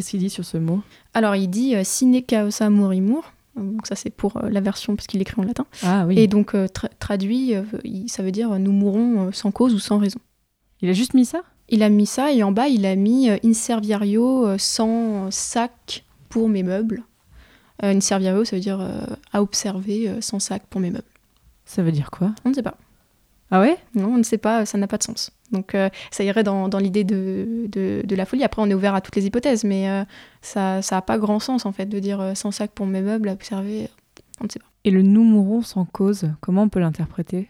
[0.10, 0.82] qu'il dit sur ce mot?
[1.14, 3.34] Alors il dit euh, sine causa morimur.
[3.58, 5.66] Donc ça c'est pour la version parce qu'il écrit en latin.
[5.84, 6.18] Ah oui.
[6.18, 7.54] Et donc tra- traduit,
[8.08, 10.20] ça veut dire nous mourrons sans cause ou sans raison.
[10.82, 11.42] Il a juste mis ça?
[11.72, 16.06] Il a mis ça et en bas il a mis euh, inserviario euh, sans sac
[16.30, 17.02] pour mes meubles.
[17.84, 18.88] Euh, inserviario ça veut dire
[19.34, 21.04] à observer sans sac pour mes meubles.
[21.66, 22.36] Ça veut dire quoi?
[22.46, 22.78] On ne sait pas.
[23.50, 23.78] Ah ouais?
[23.96, 25.32] Non, on ne sait pas, ça n'a pas de sens.
[25.52, 28.44] Donc euh, ça irait dans, dans l'idée de, de, de la folie.
[28.44, 30.04] Après on est ouvert à toutes les hypothèses, mais euh,
[30.42, 33.28] ça n'a pas grand sens en fait de dire euh, sans sac pour mes meubles
[33.30, 33.90] à observer.
[34.40, 34.66] On ne sait pas.
[34.84, 37.50] Et le nous mourons sans cause, comment on peut l'interpréter?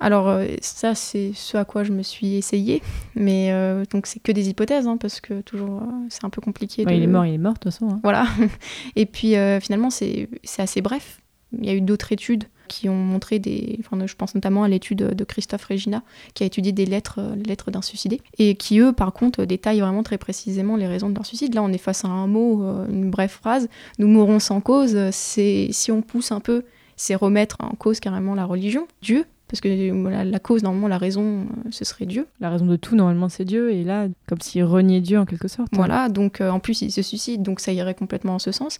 [0.00, 2.82] Alors euh, ça c'est ce à quoi je me suis essayée,
[3.14, 6.40] mais euh, donc c'est que des hypothèses hein, parce que toujours euh, c'est un peu
[6.40, 6.84] compliqué.
[6.84, 6.96] Ouais, de...
[6.98, 7.88] Il est mort, il est mort de toute façon.
[7.88, 8.00] hein.
[8.02, 8.26] Voilà.
[8.96, 11.20] Et puis euh, finalement, c'est c'est assez bref.
[11.58, 13.78] Il y a eu d'autres études qui ont montré des.
[13.80, 16.02] Enfin, je pense notamment à l'étude de Christophe Regina,
[16.34, 19.80] qui a étudié des lettres, les lettres d'un suicidé, et qui, eux, par contre, détaillent
[19.80, 21.54] vraiment très précisément les raisons de leur suicide.
[21.54, 23.68] Là, on est face à un mot, une brève phrase.
[24.00, 24.98] Nous mourrons sans cause.
[25.12, 26.64] C'est si on pousse un peu,
[26.96, 29.24] c'est remettre en cause carrément la religion, Dieu.
[29.48, 32.26] Parce que la, la cause, normalement, la raison, euh, ce serait Dieu.
[32.40, 33.72] La raison de tout, normalement, c'est Dieu.
[33.72, 35.68] Et là, comme s'il reniait Dieu en quelque sorte.
[35.72, 38.78] Voilà, donc euh, en plus il se suicide, donc ça irait complètement en ce sens.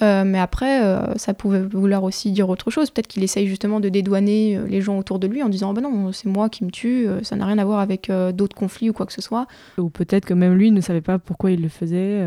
[0.00, 2.90] Euh, mais après, euh, ça pouvait vouloir aussi dire autre chose.
[2.90, 5.82] Peut-être qu'il essaye justement de dédouaner les gens autour de lui en disant oh, ben
[5.82, 8.92] non, c'est moi qui me tue, ça n'a rien à voir avec d'autres conflits ou
[8.92, 9.46] quoi que ce soit.
[9.76, 12.24] Ou peut-être que même lui ne savait pas pourquoi il le faisait.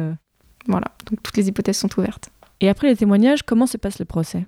[0.68, 2.30] Voilà, donc toutes les hypothèses sont ouvertes.
[2.60, 4.46] Et après les témoignages, comment se passe le procès?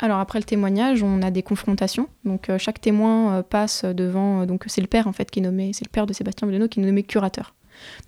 [0.00, 2.08] Alors après le témoignage, on a des confrontations.
[2.24, 4.42] Donc euh, chaque témoin euh, passe devant.
[4.42, 6.48] euh, donc c'est le père en fait qui est nommé, c'est le père de Sébastien
[6.48, 7.54] Belleno qui est nommé curateur.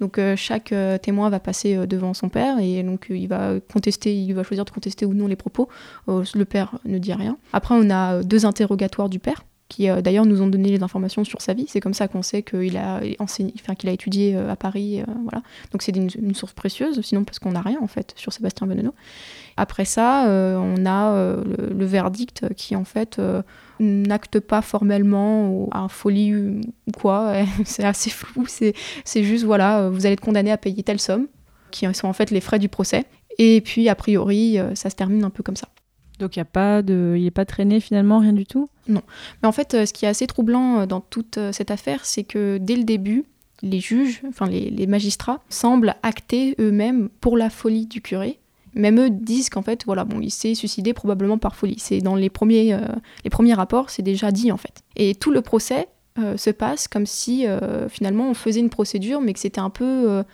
[0.01, 4.43] Donc chaque témoin va passer devant son père et donc il va contester, il va
[4.43, 5.67] choisir de contester ou non les propos.
[6.09, 7.39] Le père ne dit rien.
[7.55, 11.25] Après on a deux interrogatoires du père qui euh, d'ailleurs nous ont donné les informations
[11.25, 11.65] sur sa vie.
[11.67, 15.05] C'est comme ça qu'on sait qu'il a enseigné, qu'il a étudié euh, à Paris, euh,
[15.23, 15.43] voilà.
[15.73, 18.95] Donc c'est une, source précieuse, sinon parce qu'on n'a rien en fait sur Sébastien Beneno.
[19.57, 23.21] Après ça, on a le, verdict qui en fait
[23.81, 27.35] n'acte pas formellement à folie ou quoi.
[27.67, 28.47] c'est assez flou.
[28.47, 31.27] C'est juste voilà, vous allez être condamné à payer telle somme,
[31.71, 33.05] qui sont en fait les frais du procès.
[33.39, 35.69] Et puis a priori, ça se termine un peu comme ça.
[36.23, 38.69] Donc il n'y a pas de, il est pas traîné finalement, rien du tout?
[38.87, 39.01] Mais
[39.43, 42.23] en fait, euh, ce qui est assez troublant euh, dans toute euh, cette affaire, c'est
[42.23, 43.25] que dès le début,
[43.61, 48.39] les juges, enfin les, magistrats, semblent acter eux-mêmes pour la folie du curé.
[48.75, 51.77] Même eux disent qu'en fait, voilà, bon, il s'est suicidé probablement par folie.
[51.79, 52.79] C'est dans les premiers,
[53.23, 54.83] les premiers rapports, c'est déjà dit en fait.
[54.97, 57.45] Et tout le procès se passe comme si
[57.91, 60.25] finalement on faisait une procédure, mais que c'était un peu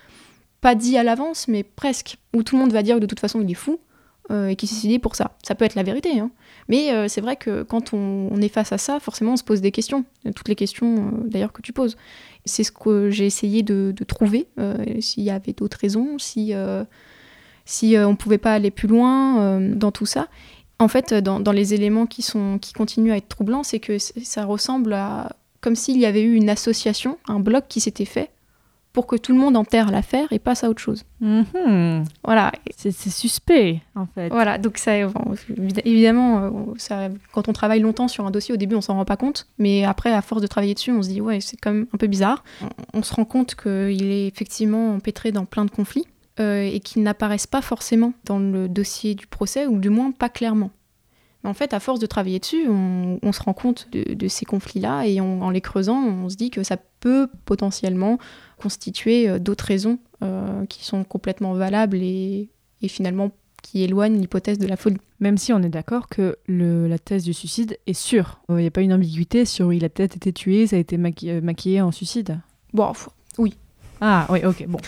[0.60, 3.20] pas dit à l'avance, mais presque, où tout le monde va dire que de toute
[3.20, 3.80] façon il est fou
[4.30, 5.32] et qu'il s'est suicidé pour ça.
[5.42, 6.30] Ça peut être la vérité, hein.
[6.68, 9.60] mais euh, c'est vrai que quand on, est face à ça, forcément on se pose
[9.60, 11.96] des questions, toutes les questions euh, d'ailleurs que tu poses.
[12.44, 16.84] C'est ce que j'ai essayé de, trouver, euh, s'il y avait d'autres raisons, si, euh,
[17.64, 20.28] si euh, on pouvait pas aller plus loin euh, dans tout ça.
[20.78, 23.98] En fait, dans, dans les éléments qui, sont, qui continuent à être troublants, c'est que
[23.98, 28.30] ça ressemble à comme s'il y avait eu une association, un bloc qui s'était fait
[28.92, 31.04] pour que tout le monde enterre l'affaire et passe à autre chose.
[31.20, 32.04] Mhm.
[32.24, 34.28] Voilà, C'est suspect, en fait.
[34.30, 35.34] voilà, donc ça, bon,
[35.84, 39.04] évidemment, euh, ça, quand on travaille longtemps sur un dossier, au début, on s'en rend
[39.04, 41.72] pas compte, mais après, à force de travailler dessus, on se dit, ouais, c'est quand
[41.72, 42.42] même un peu bizarre.
[42.94, 46.06] On, on se rend compte qu'il est effectivement empêtré dans plein de conflits
[46.40, 50.28] euh, et qu'ils n'apparaissent pas forcément dans le dossier du procès, ou du moins pas
[50.28, 50.70] clairement.
[51.44, 54.26] Mais en fait, à force de travailler dessus, on, on se rend compte de, de
[54.28, 58.18] ces conflits-là et on- en les creusant, on se dit que ça peut potentiellement
[58.58, 62.48] constituer euh, d'autres raisons euh, qui sont complètement valables et,
[62.82, 63.30] et finalement
[63.62, 64.98] qui éloignent l'hypothèse de la folie.
[65.20, 68.40] Même si on est d'accord que le- la thèse du suicide est sûre.
[68.48, 70.96] Il n'y a pas une ambiguïté sur il a peut-être été tué, ça a été
[70.96, 72.38] maqui- euh, maquillé en suicide.
[72.72, 73.08] Bon, f-
[74.00, 74.78] Ah oui, ok, bon.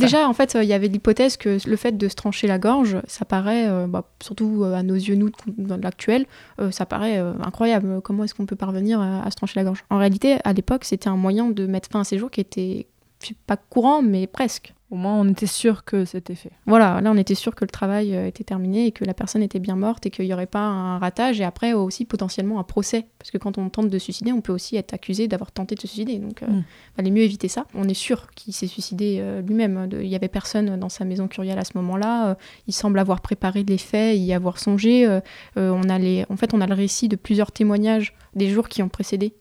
[0.00, 2.58] Déjà, en fait, euh, il y avait l'hypothèse que le fait de se trancher la
[2.58, 6.24] gorge, ça paraît, euh, bah, surtout euh, à nos yeux, nous, dans l'actuel,
[6.58, 8.00] euh, ça paraît euh, incroyable.
[8.02, 9.84] Comment est-ce qu'on peut parvenir à, à se trancher la gorge?
[9.90, 12.86] En réalité, à l'époque, c'était un moyen de mettre fin à ces jours qui était
[13.46, 14.72] pas courant, mais presque.
[14.88, 16.52] Au moins, on était sûr que c'était fait.
[16.64, 19.42] Voilà, là on était sûr que le travail euh, était terminé et que la personne
[19.42, 22.62] était bien morte et qu'il n'y aurait pas un ratage et après aussi potentiellement un
[22.62, 23.06] procès.
[23.18, 25.74] Parce que quand on tente de se suicider, on peut aussi être accusé d'avoir tenté
[25.74, 26.18] de se suicider.
[26.18, 26.64] Donc euh, Mm.
[26.96, 27.66] fallait mieux éviter ça.
[27.74, 29.88] On est sûr qu'il s'est suicidé euh, lui-même.
[29.92, 32.30] Il n'y avait personne dans sa maison curiale à ce moment-là.
[32.30, 32.34] Euh,
[32.66, 35.06] il semble avoir préparé les faits, y avoir songé.
[35.06, 35.20] Euh,
[35.56, 36.24] euh, on a les...
[36.28, 39.34] En fait, on a le récit de plusieurs témoignages des jours qui ont précédé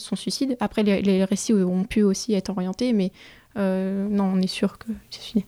[0.00, 0.56] son suicide.
[0.58, 3.12] Après, les, les récits ont pu aussi être orientés, mais
[3.56, 5.46] euh, non, on est sûr qu'il s'est suicidé.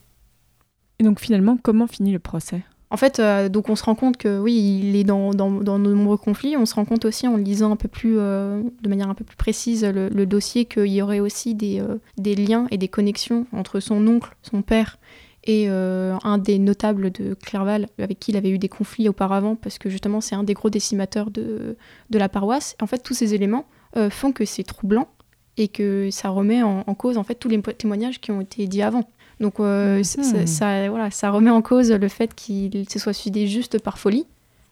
[0.99, 2.63] Et donc finalement, comment finit le procès?
[2.91, 5.79] En fait, euh, donc on se rend compte que oui, il est dans, dans, dans
[5.79, 6.59] de nombreux conflits.
[6.59, 9.25] On se rend compte aussi en lisant un peu plus, euh, de manière un peu
[9.25, 12.89] plus précise le, le dossier qu'il y aurait aussi des, euh, des liens et des
[12.89, 14.99] connexions entre son oncle, son père
[15.45, 19.77] et un des notables de Clerval avec qui il avait eu des conflits auparavant parce
[19.77, 21.77] que justement c'est un des gros décimateurs de,
[22.11, 22.77] de la paroisse.
[22.81, 25.09] En fait, tous ces éléments euh, font que c'est troublant
[25.57, 28.67] et que ça remet en, en cause en fait tous les témoignages qui ont été
[28.67, 29.05] dits avant.
[29.41, 30.47] Donc euh, ça, Mhm.
[30.47, 34.27] ça- voilà, ça remet en cause le fait qu'il se soit suicidé juste par folie.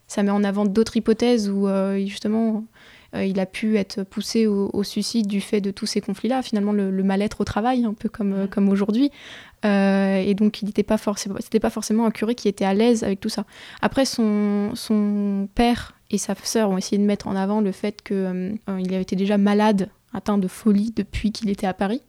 [0.07, 2.65] Ça met en avant d'autres hypothèses où euh, justement
[3.15, 6.43] il a pu être poussé au, au suicide du fait de tous ces conflits-là.
[6.43, 9.11] Finalement, le, le mal-être au travail, un peu comme, euh, comme aujourd'hui.
[9.65, 12.73] Euh, et donc, il n'était pas forcément, c'était pas forcément un curé qui était à
[12.73, 13.45] l'aise avec tout ça.
[13.83, 18.03] Après, son, son père et sa sœur ont essayé de mettre en avant le fait
[18.03, 22.03] qu'il avait été déjà malade, atteint de folie depuis qu'il était à Paris.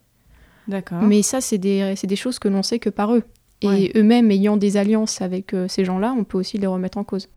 [0.68, 1.02] D'accord.
[1.02, 3.24] Mais ça, c'est des, c'est des choses que l'on sait que par eux.
[3.64, 3.92] Et Ouais.
[3.96, 7.28] eux-mêmes ayant des alliances avec euh, ces gens-là, on peut aussi les remettre en cause.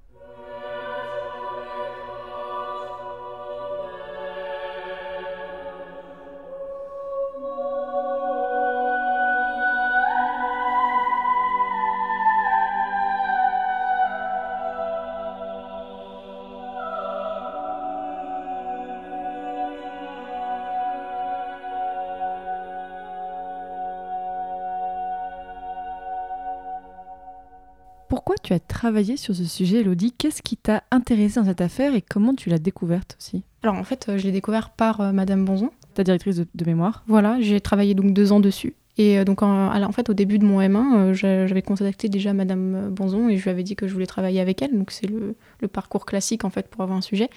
[28.55, 32.35] As travaillé sur ce sujet, Elodie Qu'est-ce qui t'a intéressé dans cette affaire et comment
[32.35, 33.43] tu l'as découverte aussi?
[33.63, 35.71] Alors en fait, euh, je l'ai découvert par euh, Madame Bonzon.
[35.95, 38.75] Ta directrice de, de mémoire Voilà, j'ai travaillé donc deux ans dessus.
[38.97, 42.33] Et euh, donc en, fait, au début de mon M1, euh, j'a- j'avais contacté déjà
[42.33, 44.77] Madame Bonzon et je lui avais dit que je voulais travailler avec elle.
[44.77, 45.35] Donc c'est le,
[45.73, 47.31] parcours classique en fait pour avoir un sujet.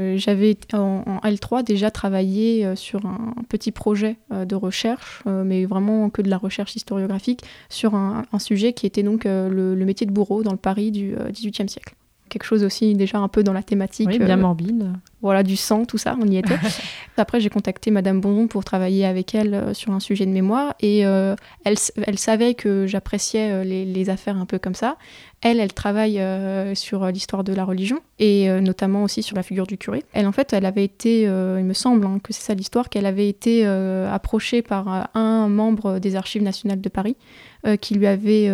[0.00, 5.22] Euh, j'avais en, en L3 déjà travaillé euh, sur un petit projet euh, de recherche,
[5.26, 9.48] euh, mais vraiment que de la recherche historiographique, sur un, sujet qui était donc euh,
[9.48, 11.94] le, le métier de bourreau dans le Paris du euh, XVIIIe siècle.
[12.34, 14.08] Quelque chose aussi déjà un peu dans la thématique.
[14.08, 14.92] Oui, bien euh, morbide.
[15.22, 16.56] voilà, du sang, tout ça, on y était.
[17.16, 20.74] Après, j'ai contacté Madame Bonzon pour travailler avec elle euh, sur un sujet de mémoire
[20.80, 21.76] et euh, elle,
[22.08, 24.96] elle savait que j'appréciais les, les affaires un peu comme ça.
[25.44, 29.42] Elle, elle travaille euh, sur l'histoire de la religion et euh, notamment aussi sur la
[29.42, 30.02] figure du curé.
[30.14, 32.88] Elle, en fait, elle avait été, euh, il me semble hein, que c'est ça l'histoire,
[32.88, 37.16] qu'elle avait été approchée par un membre des Archives nationales de Paris
[37.80, 38.50] qui lui avait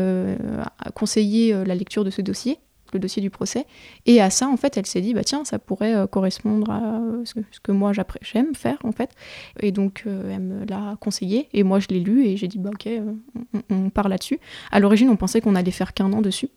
[0.95, 2.59] conseillé la lecture de ce dossier
[2.92, 3.66] le dossier du procès.
[4.07, 7.00] Et à ça, en fait, elle s'est dit, bah tiens, ça pourrait euh, correspondre à
[7.24, 9.11] ce, que, moi j'aime faire, en fait.
[9.61, 11.48] Et donc, euh, elle me l'a conseillé.
[11.53, 13.12] Et moi, je l'ai lu et j'ai dit, bah ok, euh,
[13.70, 14.38] on, on part là-dessus.
[14.70, 16.48] À l'origine, on pensait qu'on allait faire qu'un an dessus,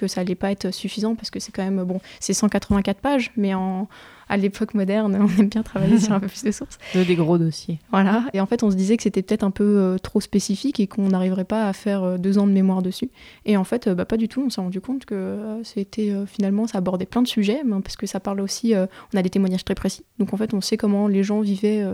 [0.00, 3.32] que ça allait pas être suffisant parce que c'est quand même bon, c'est 184 pages,
[3.36, 3.88] mais en
[4.30, 6.78] à l'époque moderne, on aime bien travailler sur un peu plus de sources.
[6.94, 7.80] des gros dossiers.
[7.90, 8.24] Voilà.
[8.32, 10.86] Et en fait, on se disait que c'était peut-être un peu euh, trop spécifique et
[10.86, 13.10] qu'on n'arriverait pas à faire euh, deux ans de mémoire dessus.
[13.44, 14.42] Et en fait, euh, bah, pas du tout.
[14.46, 18.20] On s'est rendu compte que c'était finalement, ça abordait plein de sujets, parce que ça
[18.20, 20.04] parle aussi, on a des témoignages très précis.
[20.18, 21.84] Donc en fait, on sait comment les gens vivaient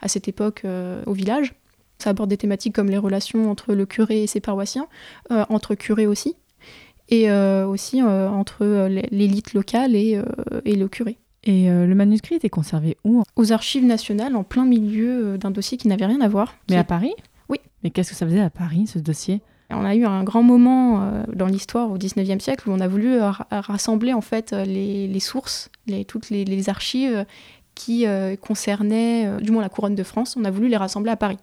[0.00, 0.64] à cette époque
[1.06, 1.54] au village.
[1.98, 4.88] Ça aborde des thématiques comme les relations entre le curé et ses paroissiens,
[5.30, 6.34] entre curés aussi,
[7.10, 10.20] et aussi entre l'élite locale et,
[10.64, 11.18] et le curé.
[11.44, 13.22] Et euh, le manuscrit était conservé où?
[13.36, 16.54] Aux archives nationales, en plein milieu euh, d'un dossier qui n'avait rien à voir.
[16.70, 17.12] Mais à Paris?
[17.48, 17.58] Oui.
[17.82, 19.42] Mais qu'est-ce que ça faisait à Paris, ce dossier?
[19.70, 22.88] On a eu un grand moment euh, dans l'histoire au XIXe siècle où on a
[22.88, 23.18] voulu
[23.50, 27.26] rassembler en fait les, sources, les, toutes les, archives
[27.74, 28.06] qui
[28.40, 30.36] concernaient du moins la couronne de France.
[30.38, 31.38] On a voulu les rassembler à Paris.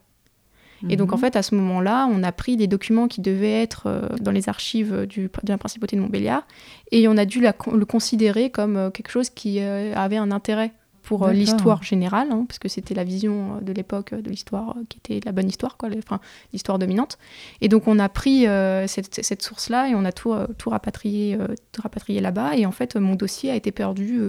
[0.90, 1.22] Et donc, en mhm.
[1.22, 4.50] fait, à ce moment-là, on a pris des documents qui devaient être euh, dans les
[4.50, 6.44] archives du, de la principauté de Montbéliard
[6.92, 10.72] et on a dû le considérer comme euh, quelque chose qui euh, avait un intérêt
[11.04, 15.20] pour l'histoire générale, hein, parce que c'était la vision de l'époque de l'histoire qui était
[15.26, 16.20] la bonne histoire, quoi, enfin,
[16.54, 17.18] l'histoire dominante.
[17.60, 18.46] Et donc on a pris
[18.86, 21.40] cette, cette source-là et on a tout, tout rapatrié,
[21.72, 22.56] tout rapatrié là-bas.
[22.56, 24.22] Et en fait, mon dossier a été perdu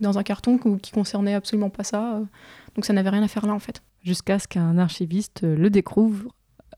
[0.00, 2.22] dans un carton qui concernait absolument pas ça.
[2.74, 6.28] donc ça n'avait rien à faire là, en fait jusqu'à ce qu'un archiviste le découvre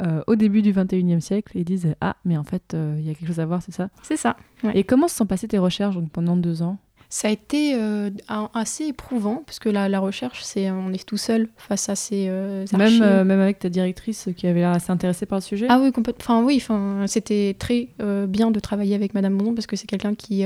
[0.02, 3.10] euh, au début du 21e siècle et dise Ah, mais en fait, euh, il y
[3.10, 3.88] a quelque chose à voir, c'est ça?
[4.02, 4.36] C'est ça.
[4.74, 6.76] Et comment se sont passées tes recherches pendant deux ans?
[7.08, 8.10] Ça a été euh,
[8.52, 12.28] assez éprouvant, parce que la, la recherche, c'est on est tout seul face à ces
[12.28, 13.00] archives.
[13.00, 15.66] Même, même avec ta directrice qui avait l'air assez intéressée par le sujet?
[15.70, 16.24] Ah oui, complètement.
[16.24, 17.88] Enfin, oui, enfin, c'était très
[18.26, 20.44] bien de travailler avec Madame Bondon, parce que c'est quelqu'un qui,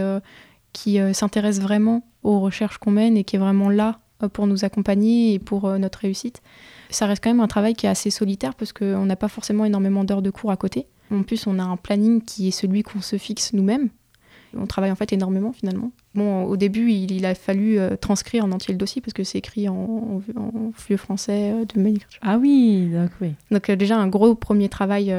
[0.73, 4.65] qui s'intéresse vraiment aux recherches qu'on mène et qui est vraiment là euh, pour nous
[4.65, 6.43] accompagner et pour euh, notre réussite.
[6.91, 9.65] Ça reste quand même un travail qui est assez solitaire parce qu'on n'a pas forcément
[9.65, 10.87] énormément d'heures de cours à côté.
[11.13, 13.89] En plus, on a un planning qui est celui qu'on se fixe nous-mêmes.
[14.57, 15.93] On travaille en fait énormément finalement.
[16.15, 19.39] Bon, au début, il, a fallu euh, transcrire en entier le dossier parce que c'est
[19.39, 20.21] écrit en,
[20.89, 22.09] vieux français de manière.
[22.21, 23.35] Ah oui, donc oui.
[23.53, 25.15] Donc déjà un gros premier travail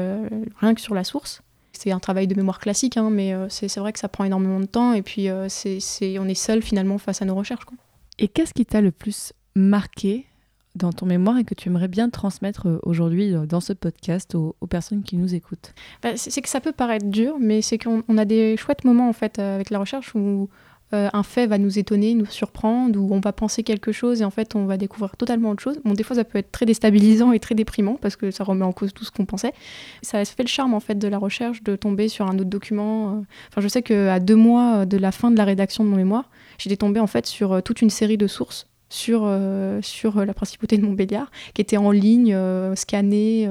[0.60, 1.42] rien que sur la source.
[1.72, 4.66] C'est un travail de mémoire classique, hein, mais c'est vrai que ça prend énormément de
[4.66, 7.64] temps et puis c'est on est seul finalement face à nos recherches.
[7.64, 7.78] Quoi.
[8.18, 10.26] Et qu'est-ce qui t'a le plus marqué
[10.74, 14.34] dans ton mémoire et que tu aimerais bien transmettre euh, aujourd'hui euh, dans ce podcast
[14.34, 15.74] aux, personnes qui nous écoutent?
[16.02, 19.12] Bah, C'est que ça peut paraître dur, mais c'est qu'on a des chouettes moments en
[19.12, 20.48] fait euh, avec la recherche où
[20.94, 24.30] un fait va nous étonner, nous surprendre, où on va penser quelque chose et en
[24.30, 25.80] fait on va découvrir totalement autre chose.
[25.86, 28.66] Bon, des fois ça peut être très déstabilisant et très déprimant parce que ça remet
[28.66, 29.54] en cause tout ce qu'on pensait.
[30.02, 33.24] Ça fait le charme en fait de la recherche de tomber sur un autre document.
[33.48, 36.28] Enfin, je sais qu'à deux mois de la fin de la rédaction de mon mémoire,
[36.62, 40.26] j'étais tombée en fait sur euh, toute une série de sources sur, euh, sur euh,
[40.26, 42.36] la principauté de Montbéliard, qui étaient en ligne,
[42.76, 43.48] scannées,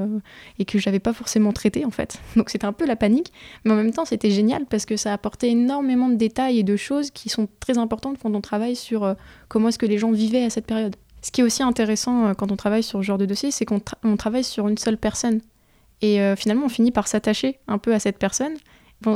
[0.59, 2.19] et que j'avais pas forcément traité en fait.
[2.35, 3.33] Donc c'était un peu la panique,
[3.65, 6.75] mais en même temps c'était génial parce que ça apportait énormément de détails et de
[6.75, 9.15] choses qui sont très importantes quand on travaille sur
[9.47, 10.95] comment est-ce que les gens vivaient à cette période.
[11.23, 13.81] Ce qui est aussi intéressant quand on travaille sur ce genre de dossier, c'est qu'on
[14.17, 15.41] travaille sur une seule personne.
[16.03, 18.55] Et finalement, on finit par s'attacher un peu à cette personne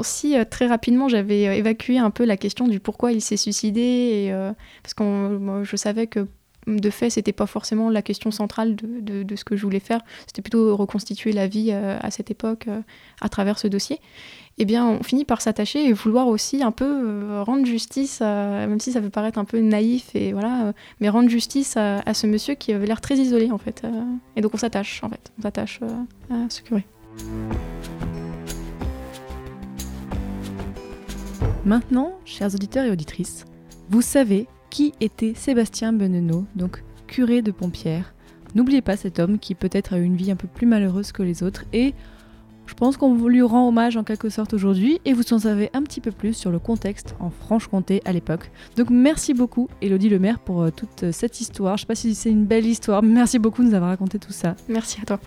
[0.03, 3.37] Si euh, très rapidement j'avais euh, évacué un peu la question du pourquoi il s'est
[3.37, 6.27] suicidé, euh, parce que je savais que
[6.67, 10.01] de fait c'était pas forcément la question centrale de, de, ce que je voulais faire,
[10.25, 12.67] c'était plutôt reconstituer la vie à cette époque
[13.21, 13.99] à travers ce dossier.
[14.57, 18.91] Eh bien, on finit par s'attacher et vouloir aussi un peu rendre justice, même si
[18.91, 22.55] ça peut paraître un peu naïf, et voilà, mais rendre justice à, à, ce monsieur
[22.55, 23.83] qui avait l'air très isolé en fait.
[24.35, 25.81] et donc on s'attache en fait, on s'attache
[26.31, 26.83] à ce curé.
[31.65, 33.45] Maintenant, chers auditeurs et auditrices,
[33.89, 38.13] vous savez qui était Sébastien Benenot, donc curé de Pompière.
[38.53, 41.23] N'oubliez pas cet homme qui peut-être a eu une vie un peu plus malheureuse que
[41.23, 41.95] les autres et
[42.67, 45.81] je pense qu'on lui rend hommage en quelque sorte aujourd'hui et vous en savez un
[45.81, 48.51] petit peu plus sur le contexte en Franche-Comté à l'époque.
[48.77, 51.77] Donc merci beaucoup Elodie Lemaire pour euh, toute cette histoire.
[51.77, 54.19] Je sais pas si c'est une belle histoire, mais merci beaucoup de nous avoir raconté
[54.19, 54.55] tout ça.
[54.69, 55.19] Merci à toi.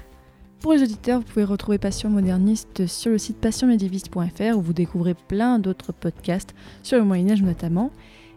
[0.61, 5.15] Pour les auditeurs, vous pouvez retrouver Passion moderniste sur le site passionmédiéviste.fr où vous découvrez
[5.15, 7.93] plein d'autres podcasts sur le Moyen Âge notamment.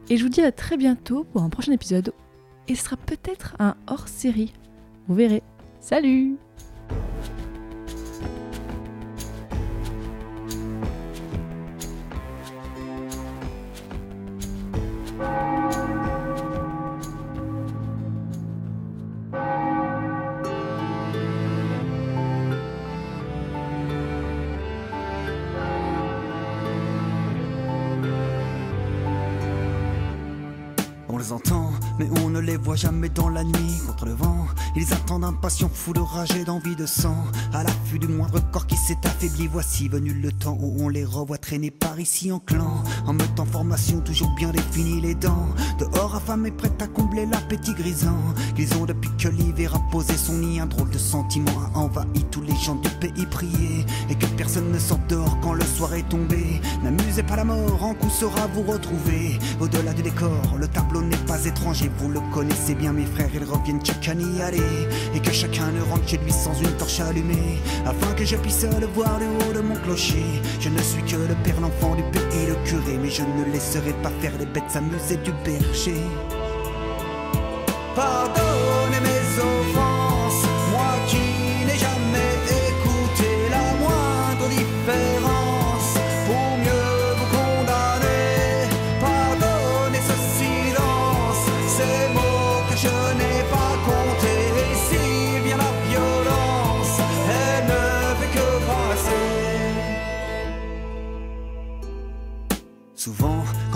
[0.10, 2.14] Et je vous dis à très bientôt pour un prochain épisode
[2.68, 4.54] et ce sera peut-être un hors-série.
[5.08, 5.42] Vous verrez.
[5.80, 6.38] Salut
[31.22, 31.70] les entend
[32.02, 34.47] mais on ne les voit jamais dans la nuit contre le vent.
[34.76, 37.18] Ils attendent impatients, fous de rage et d'envie de sang.
[37.54, 41.06] À l'affût du moindre corps qui s'est affaibli, voici venu le temps où on les
[41.06, 42.84] revoit traîner par ici en clan.
[43.06, 45.49] En mettant formation, toujours bien défini les dents.
[45.78, 48.18] Dehors, affamés, prêts à combler l'appétit grisant.
[48.56, 52.24] Qu'ils ont depuis que l'hiver a posé son nid, un drôle de sentiment a envahi
[52.32, 53.86] tous les gens du pays prier.
[54.10, 56.62] Et que personne ne dehors quand le soir est tombé.
[56.84, 59.38] N'amusez pas la mort, en coup sera vous retrouver.
[59.60, 63.44] Au-delà du décor, le tableau n'est pas étranger, vous le connaissez bien, mes frères, ils
[63.44, 64.88] reviennent chaque année aller.
[65.16, 68.66] Et que chacun ne rentre chez lui sans une torche allumée, afin que je puisse
[68.80, 70.42] le voir du haut de mon clocher.
[70.60, 73.94] Je ne suis que le père, l'enfant du pays, le curé, mais je ne laisserai
[74.04, 76.02] pas faire les bêtes s'amuser du berger.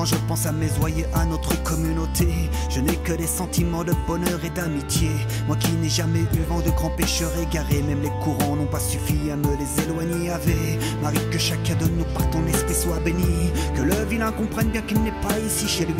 [0.05, 2.27] Je pense à mes oyer, à notre communauté,
[2.69, 5.09] je n'ai que des sentiments de bonheur et d'amitié.
[5.47, 8.79] Moi qui n'ai jamais eu vent de grands pêcheurs égarés, même les courants n'ont pas
[8.79, 10.29] suffi à me les éloigner.
[10.29, 13.51] Ave Marie, que chacun de nous par ton esprit soit béni.
[13.75, 15.93] Que le vilain comprenne bien qu'il n'est pas ici chez lui.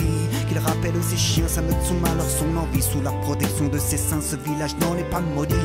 [0.48, 2.82] Qu'il rappelle ses chiens, sa meute, son malheur, son envie.
[2.82, 5.56] Sous la protection de ses saints, ce village n'en est pas maudit.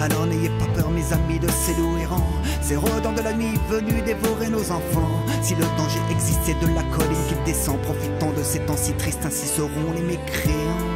[0.00, 2.32] Alors n'ayez pas peur, mes amis, de ces loups errants.
[2.60, 5.24] Ces redans de la nuit venus dévorer nos enfants.
[5.42, 9.24] Si le danger existait de la colline qui descend, profitant de ces temps si tristes,
[9.24, 10.95] ainsi seront les mécréants.